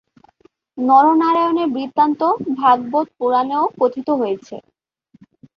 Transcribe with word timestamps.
নর-নারায়ণের 0.77 1.67
বৃত্তান্ত 1.69 2.21
"ভাগবত 2.55 3.07
পুরাণ"-এও 3.17 3.65
কথিত 3.79 4.07
হয়েছে। 4.19 4.55